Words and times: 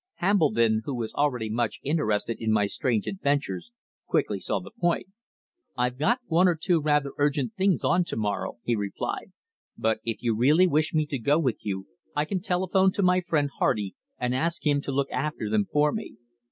Hambledon, 0.15 0.81
who 0.85 0.95
was 0.95 1.13
already 1.13 1.47
much 1.47 1.79
interested 1.83 2.41
in 2.41 2.51
my 2.51 2.65
strange 2.65 3.05
adventures, 3.05 3.71
quickly 4.07 4.39
saw 4.39 4.59
the 4.59 4.71
point. 4.71 5.05
"I've 5.77 5.99
got 5.99 6.21
one 6.25 6.47
or 6.47 6.55
two 6.55 6.81
rather 6.81 7.13
urgent 7.19 7.53
things 7.53 7.83
on 7.83 8.03
to 8.05 8.15
morrow," 8.17 8.57
he 8.63 8.75
replied. 8.75 9.31
"But 9.77 9.99
if 10.03 10.23
you 10.23 10.35
really 10.35 10.65
wish 10.65 10.91
me 10.91 11.05
to 11.05 11.19
go 11.19 11.37
with 11.37 11.63
you 11.63 11.85
I 12.15 12.25
can 12.25 12.39
telephone 12.39 12.91
to 12.93 13.03
my 13.03 13.21
friend 13.21 13.51
Hardy 13.59 13.93
and 14.17 14.33
ask 14.33 14.65
him 14.65 14.81
to 14.81 14.91
look 14.91 15.11
after 15.11 15.51
them 15.51 15.67
for 15.71 15.91
me. 15.91 16.15